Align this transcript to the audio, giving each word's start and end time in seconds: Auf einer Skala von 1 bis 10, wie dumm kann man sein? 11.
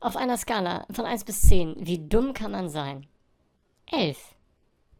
Auf 0.00 0.16
einer 0.16 0.36
Skala 0.36 0.86
von 0.90 1.04
1 1.04 1.24
bis 1.24 1.40
10, 1.42 1.74
wie 1.80 2.08
dumm 2.08 2.32
kann 2.32 2.52
man 2.52 2.68
sein? 2.68 3.06
11. 3.90 4.16